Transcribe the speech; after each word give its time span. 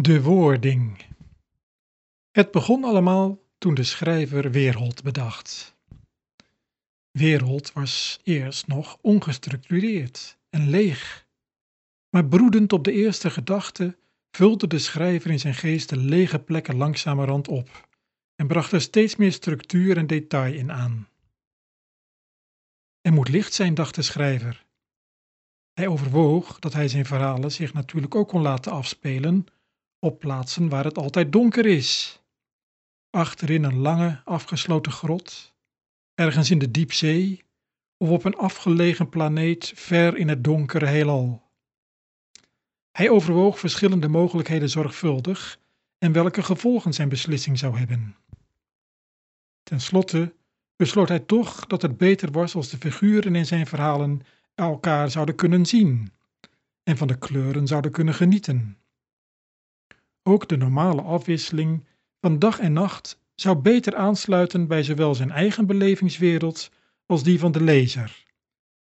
De 0.00 0.22
woording. 0.22 1.04
Het 2.30 2.50
begon 2.50 2.84
allemaal 2.84 3.42
toen 3.58 3.74
de 3.74 3.82
schrijver 3.82 4.50
Weerhold 4.50 5.02
bedacht. 5.02 5.76
Weerhold 7.10 7.72
was 7.72 8.20
eerst 8.22 8.66
nog 8.66 8.98
ongestructureerd 9.00 10.38
en 10.50 10.68
leeg, 10.68 11.26
maar 12.10 12.26
broedend 12.26 12.72
op 12.72 12.84
de 12.84 12.92
eerste 12.92 13.30
gedachte 13.30 13.98
vulde 14.30 14.66
de 14.66 14.78
schrijver 14.78 15.30
in 15.30 15.40
zijn 15.40 15.54
geest 15.54 15.88
de 15.88 15.96
lege 15.96 16.38
plekken 16.38 16.76
langzamerhand 16.76 17.48
op 17.48 17.88
en 18.34 18.46
bracht 18.46 18.72
er 18.72 18.80
steeds 18.80 19.16
meer 19.16 19.32
structuur 19.32 19.96
en 19.96 20.06
detail 20.06 20.54
in 20.54 20.72
aan. 20.72 21.08
Er 23.00 23.12
moet 23.12 23.28
licht 23.28 23.52
zijn, 23.52 23.74
dacht 23.74 23.94
de 23.94 24.02
schrijver. 24.02 24.66
Hij 25.72 25.88
overwoog 25.88 26.58
dat 26.58 26.72
hij 26.72 26.88
zijn 26.88 27.06
verhalen 27.06 27.52
zich 27.52 27.72
natuurlijk 27.72 28.14
ook 28.14 28.28
kon 28.28 28.42
laten 28.42 28.72
afspelen 28.72 29.46
op 30.06 30.18
plaatsen 30.18 30.68
waar 30.68 30.84
het 30.84 30.98
altijd 30.98 31.32
donker 31.32 31.66
is. 31.66 32.20
Achterin 33.10 33.64
een 33.64 33.78
lange, 33.78 34.20
afgesloten 34.24 34.92
grot, 34.92 35.54
ergens 36.14 36.50
in 36.50 36.58
de 36.58 36.70
diepzee 36.70 37.44
of 37.96 38.08
op 38.08 38.24
een 38.24 38.36
afgelegen 38.36 39.08
planeet 39.08 39.72
ver 39.74 40.16
in 40.16 40.28
het 40.28 40.44
donkere 40.44 40.86
heelal. 40.86 41.42
Hij 42.92 43.10
overwoog 43.10 43.58
verschillende 43.58 44.08
mogelijkheden 44.08 44.70
zorgvuldig 44.70 45.58
en 45.98 46.12
welke 46.12 46.42
gevolgen 46.42 46.92
zijn 46.92 47.08
beslissing 47.08 47.58
zou 47.58 47.78
hebben. 47.78 48.16
Ten 49.62 49.80
slotte 49.80 50.34
besloot 50.76 51.08
hij 51.08 51.20
toch 51.20 51.66
dat 51.66 51.82
het 51.82 51.96
beter 51.96 52.30
was 52.30 52.54
als 52.54 52.68
de 52.68 52.76
figuren 52.76 53.34
in 53.34 53.46
zijn 53.46 53.66
verhalen 53.66 54.20
elkaar 54.54 55.10
zouden 55.10 55.34
kunnen 55.34 55.66
zien 55.66 56.12
en 56.82 56.96
van 56.96 57.08
de 57.08 57.18
kleuren 57.18 57.66
zouden 57.66 57.90
kunnen 57.90 58.14
genieten. 58.14 58.78
Ook 60.28 60.48
de 60.48 60.56
normale 60.56 61.02
afwisseling 61.02 61.86
van 62.20 62.38
dag 62.38 62.58
en 62.58 62.72
nacht 62.72 63.20
zou 63.34 63.58
beter 63.58 63.96
aansluiten 63.96 64.66
bij 64.66 64.82
zowel 64.82 65.14
zijn 65.14 65.30
eigen 65.30 65.66
belevingswereld 65.66 66.70
als 67.06 67.22
die 67.22 67.38
van 67.38 67.52
de 67.52 67.62
lezer, 67.62 68.24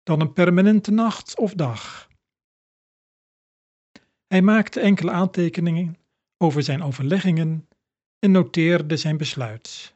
dan 0.03 0.21
een 0.21 0.33
permanente 0.33 0.91
nacht 0.91 1.39
of 1.39 1.55
dag. 1.55 2.09
Hij 4.27 4.43
maakte 4.43 4.81
enkele 4.81 5.11
aantekeningen 5.11 5.97
over 6.39 6.63
zijn 6.63 6.83
overleggingen 6.83 7.69
en 8.19 8.31
noteerde 8.31 8.97
zijn 8.97 9.17
besluit. 9.17 9.95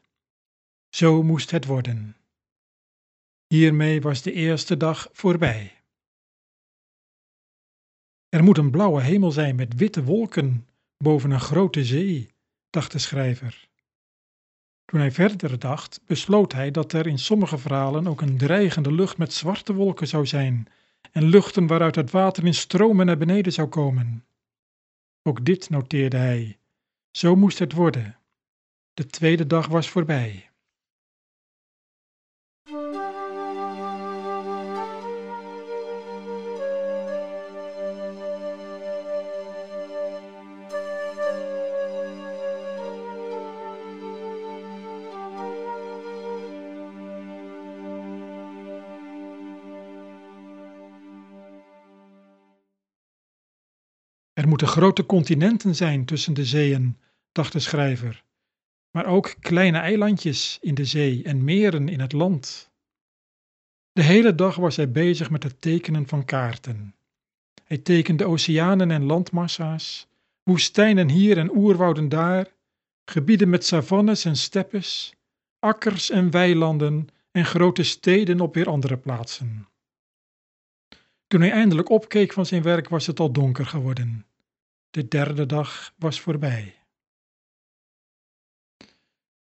Zo 0.88 1.22
moest 1.22 1.50
het 1.50 1.64
worden. 1.64 2.16
Hiermee 3.46 4.00
was 4.00 4.22
de 4.22 4.32
eerste 4.32 4.76
dag 4.76 5.08
voorbij. 5.12 5.82
Er 8.28 8.42
moet 8.42 8.58
een 8.58 8.70
blauwe 8.70 9.02
hemel 9.02 9.32
zijn 9.32 9.56
met 9.56 9.74
witte 9.74 10.04
wolken 10.04 10.66
boven 10.98 11.30
een 11.30 11.40
grote 11.40 11.84
zee, 11.84 12.30
dacht 12.70 12.92
de 12.92 12.98
schrijver. 12.98 13.68
Toen 14.84 15.00
hij 15.00 15.12
verder 15.12 15.58
dacht, 15.58 16.00
besloot 16.06 16.52
hij 16.52 16.70
dat 16.70 16.92
er 16.92 17.06
in 17.06 17.18
sommige 17.18 17.58
verhalen 17.58 18.06
ook 18.06 18.20
een 18.20 18.38
dreigende 18.38 18.92
lucht 18.92 19.18
met 19.18 19.32
zwarte 19.32 19.74
wolken 19.74 20.08
zou 20.08 20.26
zijn 20.26 20.68
en 21.12 21.24
luchten 21.24 21.66
waaruit 21.66 21.94
het 21.94 22.10
water 22.10 22.44
in 22.44 22.54
stromen 22.54 23.06
naar 23.06 23.18
beneden 23.18 23.52
zou 23.52 23.68
komen. 23.68 24.26
Ook 25.22 25.44
dit 25.44 25.70
noteerde 25.70 26.16
hij. 26.16 26.58
Zo 27.10 27.36
moest 27.36 27.58
het 27.58 27.72
worden. 27.72 28.18
De 28.94 29.06
tweede 29.06 29.46
dag 29.46 29.66
was 29.66 29.88
voorbij. 29.88 30.45
Er 54.36 54.48
moeten 54.48 54.68
grote 54.68 55.06
continenten 55.06 55.74
zijn 55.74 56.04
tussen 56.04 56.34
de 56.34 56.44
zeeën, 56.44 56.96
dacht 57.32 57.52
de 57.52 57.58
schrijver, 57.58 58.24
maar 58.90 59.06
ook 59.06 59.34
kleine 59.40 59.78
eilandjes 59.78 60.58
in 60.60 60.74
de 60.74 60.84
zee 60.84 61.22
en 61.22 61.44
meren 61.44 61.88
in 61.88 62.00
het 62.00 62.12
land. 62.12 62.70
De 63.92 64.02
hele 64.02 64.34
dag 64.34 64.56
was 64.56 64.76
hij 64.76 64.90
bezig 64.90 65.30
met 65.30 65.42
het 65.42 65.60
tekenen 65.60 66.08
van 66.08 66.24
kaarten. 66.24 66.94
Hij 67.64 67.78
tekende 67.78 68.24
oceanen 68.24 68.90
en 68.90 69.04
landmassa's, 69.04 70.06
woestijnen 70.42 71.08
hier 71.08 71.38
en 71.38 71.56
oerwouden 71.56 72.08
daar, 72.08 72.52
gebieden 73.04 73.48
met 73.48 73.64
savannes 73.64 74.24
en 74.24 74.36
steppes, 74.36 75.14
akkers 75.58 76.10
en 76.10 76.30
weilanden 76.30 77.08
en 77.30 77.44
grote 77.44 77.82
steden 77.82 78.40
op 78.40 78.54
weer 78.54 78.68
andere 78.68 78.96
plaatsen. 78.96 79.68
Toen 81.26 81.40
hij 81.40 81.50
eindelijk 81.50 81.88
opkeek 81.88 82.32
van 82.32 82.46
zijn 82.46 82.62
werk 82.62 82.88
was 82.88 83.06
het 83.06 83.20
al 83.20 83.32
donker 83.32 83.66
geworden. 83.66 84.26
De 84.90 85.08
derde 85.08 85.46
dag 85.46 85.92
was 85.98 86.20
voorbij. 86.20 86.74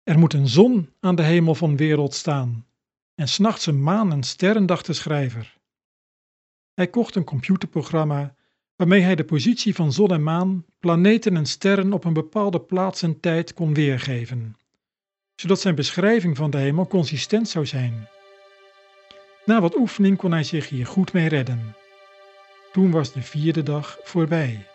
Er 0.03 0.19
moet 0.19 0.33
een 0.33 0.47
zon 0.47 0.93
aan 0.99 1.15
de 1.15 1.23
hemel 1.23 1.55
van 1.55 1.77
wereld 1.77 2.13
staan 2.13 2.65
en 3.15 3.27
s'nachts 3.27 3.65
een 3.65 3.83
maan 3.83 4.11
en 4.11 4.23
sterren, 4.23 4.65
dacht 4.65 4.85
de 4.85 4.93
schrijver. 4.93 5.57
Hij 6.73 6.87
kocht 6.87 7.15
een 7.15 7.23
computerprogramma 7.23 8.35
waarmee 8.75 9.01
hij 9.01 9.15
de 9.15 9.25
positie 9.25 9.75
van 9.75 9.91
zon 9.91 10.11
en 10.11 10.23
maan, 10.23 10.65
planeten 10.79 11.35
en 11.35 11.45
sterren 11.45 11.93
op 11.93 12.03
een 12.03 12.13
bepaalde 12.13 12.61
plaats 12.61 13.01
en 13.01 13.19
tijd 13.19 13.53
kon 13.53 13.73
weergeven, 13.73 14.57
zodat 15.35 15.61
zijn 15.61 15.75
beschrijving 15.75 16.37
van 16.37 16.49
de 16.49 16.57
hemel 16.57 16.87
consistent 16.87 17.49
zou 17.49 17.65
zijn. 17.65 18.07
Na 19.45 19.61
wat 19.61 19.75
oefening 19.75 20.17
kon 20.17 20.31
hij 20.31 20.43
zich 20.43 20.69
hier 20.69 20.85
goed 20.85 21.13
mee 21.13 21.27
redden. 21.27 21.75
Toen 22.71 22.91
was 22.91 23.13
de 23.13 23.21
vierde 23.21 23.63
dag 23.63 23.97
voorbij. 24.03 24.65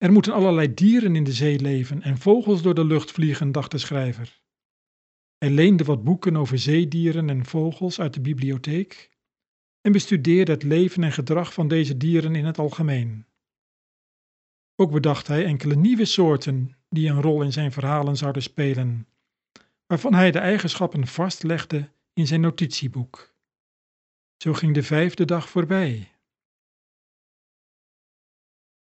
Er 0.00 0.12
moeten 0.12 0.32
allerlei 0.32 0.74
dieren 0.74 1.16
in 1.16 1.24
de 1.24 1.32
zee 1.32 1.60
leven 1.60 2.02
en 2.02 2.18
vogels 2.18 2.62
door 2.62 2.74
de 2.74 2.84
lucht 2.84 3.10
vliegen, 3.10 3.52
dacht 3.52 3.70
de 3.70 3.78
schrijver. 3.78 4.40
Hij 5.38 5.50
leende 5.50 5.84
wat 5.84 6.04
boeken 6.04 6.36
over 6.36 6.58
zeedieren 6.58 7.30
en 7.30 7.44
vogels 7.44 8.00
uit 8.00 8.14
de 8.14 8.20
bibliotheek 8.20 9.10
en 9.80 9.92
bestudeerde 9.92 10.52
het 10.52 10.62
leven 10.62 11.04
en 11.04 11.12
gedrag 11.12 11.52
van 11.52 11.68
deze 11.68 11.96
dieren 11.96 12.34
in 12.34 12.44
het 12.44 12.58
algemeen. 12.58 13.26
Ook 14.76 14.90
bedacht 14.90 15.26
hij 15.26 15.44
enkele 15.44 15.76
nieuwe 15.76 16.04
soorten 16.04 16.76
die 16.88 17.08
een 17.08 17.22
rol 17.22 17.42
in 17.42 17.52
zijn 17.52 17.72
verhalen 17.72 18.16
zouden 18.16 18.42
spelen, 18.42 19.08
waarvan 19.86 20.14
hij 20.14 20.30
de 20.30 20.38
eigenschappen 20.38 21.06
vastlegde 21.06 21.90
in 22.12 22.26
zijn 22.26 22.40
notitieboek. 22.40 23.34
Zo 24.36 24.52
ging 24.52 24.74
de 24.74 24.82
vijfde 24.82 25.24
dag 25.24 25.48
voorbij. 25.48 26.19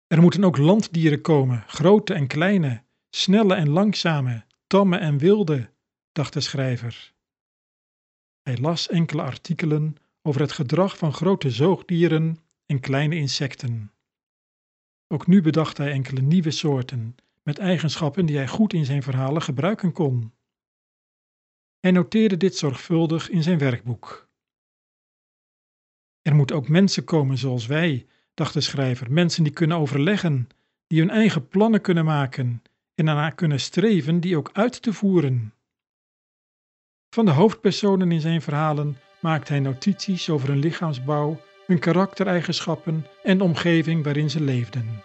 Er 0.08 0.20
moeten 0.20 0.44
ook 0.44 0.56
landdieren 0.56 1.20
komen, 1.20 1.64
grote 1.66 2.14
en 2.14 2.26
kleine, 2.26 2.82
snelle 3.10 3.54
en 3.54 3.68
langzame, 3.68 4.44
tamme 4.66 4.96
en 4.96 5.18
wilde, 5.18 5.70
dacht 6.12 6.32
de 6.32 6.40
schrijver. 6.40 7.14
Hij 8.42 8.58
las 8.58 8.88
enkele 8.88 9.22
artikelen 9.22 9.96
over 10.22 10.40
het 10.40 10.52
gedrag 10.52 10.98
van 10.98 11.12
grote 11.12 11.50
zoogdieren 11.50 12.36
en 12.66 12.80
kleine 12.80 13.16
insecten. 13.16 13.92
Ook 15.06 15.26
nu 15.26 15.42
bedacht 15.42 15.76
hij 15.76 15.92
enkele 15.92 16.20
nieuwe 16.20 16.50
soorten, 16.50 17.16
met 17.42 17.58
eigenschappen 17.58 18.26
die 18.26 18.36
hij 18.36 18.48
goed 18.48 18.72
in 18.72 18.84
zijn 18.84 19.02
verhalen 19.02 19.42
gebruiken 19.42 19.92
kon. 19.92 20.32
Hij 21.80 21.90
noteerde 21.90 22.36
dit 22.36 22.56
zorgvuldig 22.56 23.30
in 23.30 23.42
zijn 23.42 23.58
werkboek. 23.58 24.28
Er 26.22 26.34
moeten 26.34 26.56
ook 26.56 26.68
mensen 26.68 27.04
komen 27.04 27.38
zoals 27.38 27.66
wij, 27.66 28.06
dacht 28.38 28.54
de 28.54 28.60
schrijver, 28.60 29.12
mensen 29.12 29.44
die 29.44 29.52
kunnen 29.52 29.76
overleggen, 29.76 30.48
die 30.86 31.00
hun 31.00 31.10
eigen 31.10 31.48
plannen 31.48 31.80
kunnen 31.80 32.04
maken 32.04 32.62
en 32.94 33.04
daarna 33.04 33.30
kunnen 33.30 33.60
streven 33.60 34.20
die 34.20 34.36
ook 34.36 34.50
uit 34.52 34.82
te 34.82 34.92
voeren. 34.92 35.54
Van 37.10 37.24
de 37.24 37.30
hoofdpersonen 37.30 38.12
in 38.12 38.20
zijn 38.20 38.42
verhalen 38.42 38.98
maakt 39.20 39.48
hij 39.48 39.60
notities 39.60 40.30
over 40.30 40.48
hun 40.48 40.58
lichaamsbouw, 40.58 41.40
hun 41.66 41.78
karaktereigenschappen 41.78 43.06
en 43.22 43.38
de 43.38 43.44
omgeving 43.44 44.04
waarin 44.04 44.30
ze 44.30 44.40
leefden. 44.40 45.02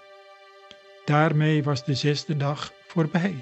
Daarmee 1.05 1.63
was 1.63 1.85
de 1.85 1.93
zesde 1.93 2.37
dag 2.37 2.71
voorbij. 2.87 3.35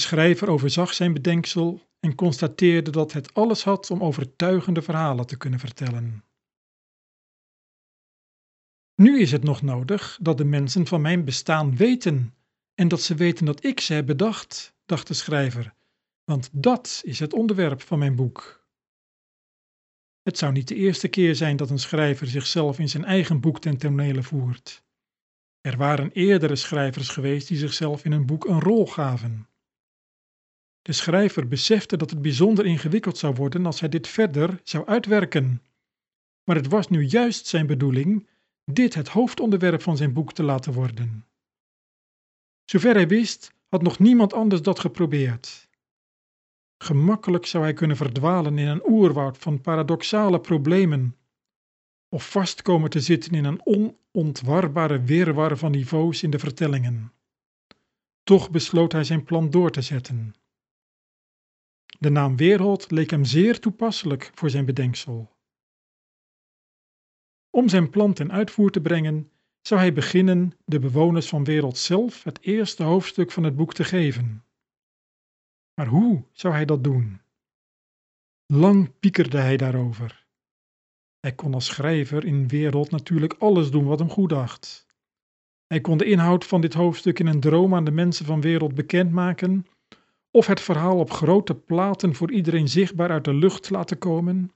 Schrijver 0.00 0.50
overzag 0.50 0.94
zijn 0.94 1.12
bedenksel 1.12 1.88
en 2.00 2.14
constateerde 2.14 2.90
dat 2.90 3.12
het 3.12 3.34
alles 3.34 3.64
had 3.64 3.90
om 3.90 4.02
overtuigende 4.02 4.82
verhalen 4.82 5.26
te 5.26 5.36
kunnen 5.36 5.58
vertellen. 5.58 6.24
Nu 8.94 9.20
is 9.20 9.32
het 9.32 9.42
nog 9.42 9.62
nodig 9.62 10.18
dat 10.20 10.38
de 10.38 10.44
mensen 10.44 10.86
van 10.86 11.00
mijn 11.00 11.24
bestaan 11.24 11.76
weten 11.76 12.34
en 12.74 12.88
dat 12.88 13.02
ze 13.02 13.14
weten 13.14 13.46
dat 13.46 13.64
ik 13.64 13.80
ze 13.80 13.92
heb 13.92 14.06
bedacht, 14.06 14.74
dacht 14.86 15.06
de 15.06 15.14
schrijver, 15.14 15.74
want 16.24 16.48
dat 16.52 17.00
is 17.04 17.18
het 17.18 17.32
onderwerp 17.32 17.82
van 17.82 17.98
mijn 17.98 18.16
boek. 18.16 18.68
Het 20.22 20.38
zou 20.38 20.52
niet 20.52 20.68
de 20.68 20.74
eerste 20.74 21.08
keer 21.08 21.34
zijn 21.34 21.56
dat 21.56 21.70
een 21.70 21.78
schrijver 21.78 22.26
zichzelf 22.26 22.78
in 22.78 22.88
zijn 22.88 23.04
eigen 23.04 23.40
boek 23.40 23.60
ten 23.60 24.24
voert. 24.24 24.84
Er 25.60 25.76
waren 25.76 26.12
eerdere 26.12 26.56
schrijvers 26.56 27.08
geweest 27.08 27.48
die 27.48 27.56
zichzelf 27.56 28.04
in 28.04 28.12
een 28.12 28.26
boek 28.26 28.44
een 28.44 28.60
rol 28.60 28.86
gaven. 28.86 29.49
De 30.82 30.92
schrijver 30.92 31.48
besefte 31.48 31.96
dat 31.96 32.10
het 32.10 32.22
bijzonder 32.22 32.66
ingewikkeld 32.66 33.18
zou 33.18 33.34
worden 33.34 33.66
als 33.66 33.80
hij 33.80 33.88
dit 33.88 34.08
verder 34.08 34.60
zou 34.64 34.86
uitwerken. 34.86 35.62
Maar 36.44 36.56
het 36.56 36.68
was 36.68 36.88
nu 36.88 37.04
juist 37.04 37.46
zijn 37.46 37.66
bedoeling 37.66 38.28
dit 38.64 38.94
het 38.94 39.08
hoofdonderwerp 39.08 39.82
van 39.82 39.96
zijn 39.96 40.12
boek 40.12 40.32
te 40.32 40.42
laten 40.42 40.72
worden. 40.72 41.26
Zover 42.64 42.94
hij 42.94 43.08
wist, 43.08 43.52
had 43.68 43.82
nog 43.82 43.98
niemand 43.98 44.32
anders 44.32 44.62
dat 44.62 44.78
geprobeerd. 44.78 45.68
Gemakkelijk 46.78 47.46
zou 47.46 47.64
hij 47.64 47.72
kunnen 47.72 47.96
verdwalen 47.96 48.58
in 48.58 48.66
een 48.66 48.88
oerwoud 48.88 49.38
van 49.38 49.60
paradoxale 49.60 50.40
problemen, 50.40 51.16
of 52.08 52.30
vastkomen 52.30 52.90
te 52.90 53.00
zitten 53.00 53.32
in 53.32 53.44
een 53.44 53.60
onontwarbare 54.12 55.02
wirwar 55.02 55.56
van 55.56 55.70
niveaus 55.70 56.22
in 56.22 56.30
de 56.30 56.38
vertellingen. 56.38 57.12
Toch 58.22 58.50
besloot 58.50 58.92
hij 58.92 59.04
zijn 59.04 59.24
plan 59.24 59.50
door 59.50 59.70
te 59.70 59.82
zetten. 59.82 60.34
De 62.00 62.10
naam 62.10 62.36
Weerhold 62.36 62.90
leek 62.90 63.10
hem 63.10 63.24
zeer 63.24 63.60
toepasselijk 63.60 64.30
voor 64.34 64.50
zijn 64.50 64.64
bedenksel. 64.64 65.36
Om 67.50 67.68
zijn 67.68 67.90
plan 67.90 68.12
ten 68.12 68.32
uitvoer 68.32 68.70
te 68.70 68.80
brengen, 68.80 69.30
zou 69.60 69.80
hij 69.80 69.92
beginnen 69.92 70.52
de 70.64 70.78
bewoners 70.78 71.28
van 71.28 71.44
Wereld 71.44 71.78
zelf 71.78 72.22
het 72.22 72.40
eerste 72.40 72.82
hoofdstuk 72.82 73.30
van 73.30 73.42
het 73.42 73.56
boek 73.56 73.74
te 73.74 73.84
geven. 73.84 74.44
Maar 75.74 75.86
hoe 75.86 76.24
zou 76.32 76.54
hij 76.54 76.64
dat 76.64 76.84
doen? 76.84 77.20
Lang 78.46 78.98
piekerde 79.00 79.38
hij 79.38 79.56
daarover. 79.56 80.26
Hij 81.18 81.32
kon 81.34 81.54
als 81.54 81.66
schrijver 81.66 82.24
in 82.24 82.48
Wereld 82.48 82.90
natuurlijk 82.90 83.32
alles 83.32 83.70
doen 83.70 83.84
wat 83.84 83.98
hem 83.98 84.10
goed 84.10 84.28
dacht. 84.28 84.86
Hij 85.66 85.80
kon 85.80 85.98
de 85.98 86.04
inhoud 86.04 86.46
van 86.46 86.60
dit 86.60 86.74
hoofdstuk 86.74 87.18
in 87.18 87.26
een 87.26 87.40
droom 87.40 87.74
aan 87.74 87.84
de 87.84 87.90
mensen 87.90 88.26
van 88.26 88.40
Wereld 88.40 88.74
bekendmaken 88.74 89.66
of 90.30 90.46
het 90.46 90.60
verhaal 90.60 90.98
op 90.98 91.10
grote 91.10 91.54
platen 91.54 92.14
voor 92.14 92.32
iedereen 92.32 92.68
zichtbaar 92.68 93.10
uit 93.10 93.24
de 93.24 93.34
lucht 93.34 93.70
laten 93.70 93.98
komen. 93.98 94.52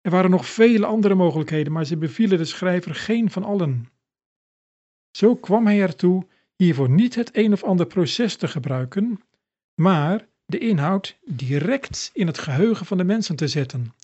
Er 0.00 0.10
waren 0.10 0.30
nog 0.30 0.46
vele 0.46 0.86
andere 0.86 1.14
mogelijkheden, 1.14 1.72
maar 1.72 1.84
ze 1.84 1.96
bevielen 1.96 2.38
de 2.38 2.44
schrijver 2.44 2.94
geen 2.94 3.30
van 3.30 3.44
allen. 3.44 3.88
Zo 5.10 5.34
kwam 5.34 5.66
hij 5.66 5.80
ertoe 5.80 6.26
hiervoor 6.56 6.90
niet 6.90 7.14
het 7.14 7.36
een 7.36 7.52
of 7.52 7.64
ander 7.64 7.86
proces 7.86 8.36
te 8.36 8.48
gebruiken, 8.48 9.22
maar 9.74 10.28
de 10.44 10.58
inhoud 10.58 11.18
direct 11.24 12.10
in 12.12 12.26
het 12.26 12.38
geheugen 12.38 12.86
van 12.86 12.96
de 12.96 13.04
mensen 13.04 13.36
te 13.36 13.48
zetten, 13.48 13.94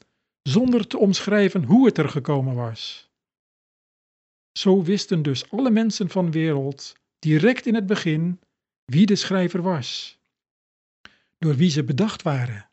zonder 0.43 0.87
te 0.87 0.99
omschrijven 0.99 1.65
hoe 1.65 1.87
het 1.87 1.99
er 1.99 2.09
gekomen 2.09 2.55
was. 2.55 3.11
Zo 4.53 4.83
wisten 4.83 5.23
dus 5.23 5.51
alle 5.51 5.71
mensen 5.71 6.09
van 6.09 6.31
wereld 6.31 6.97
direct 7.19 7.67
in 7.67 7.75
het 7.75 7.87
begin 7.87 8.41
wie 8.85 9.07
de 9.07 9.17
schrijver 9.17 9.63
was 9.63 10.19
door 11.45 11.57
wie 11.57 11.71
ze 11.71 11.85
bedacht 11.85 12.23
waren. 12.23 12.71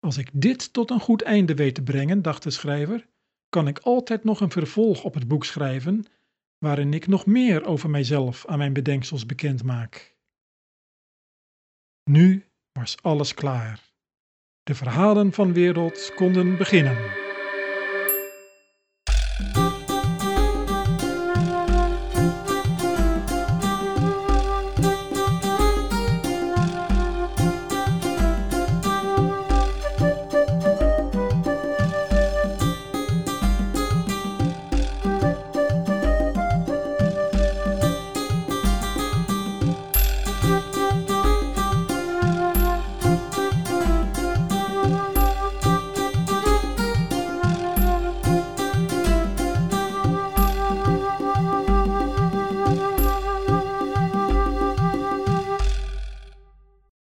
Als 0.00 0.16
ik 0.16 0.30
dit 0.32 0.72
tot 0.72 0.90
een 0.90 1.00
goed 1.00 1.22
einde 1.22 1.54
weet 1.54 1.74
te 1.74 1.82
brengen, 1.82 2.22
dacht 2.22 2.42
de 2.42 2.50
schrijver, 2.50 3.08
kan 3.48 3.68
ik 3.68 3.78
altijd 3.78 4.24
nog 4.24 4.40
een 4.40 4.50
vervolg 4.50 5.04
op 5.04 5.14
het 5.14 5.28
boek 5.28 5.44
schrijven, 5.44 6.04
waarin 6.58 6.94
ik 6.94 7.06
nog 7.06 7.26
meer 7.26 7.64
over 7.64 7.90
mijzelf 7.90 8.46
aan 8.46 8.58
mijn 8.58 8.72
bedenksels 8.72 9.26
bekend 9.26 9.62
maak. 9.62 10.16
Nu 12.04 12.44
was 12.72 13.02
alles 13.02 13.34
klaar. 13.34 13.92
De 14.62 14.74
verhalen 14.74 15.32
van 15.32 15.52
wereld 15.52 16.12
konden 16.14 16.56
beginnen. 16.56 16.96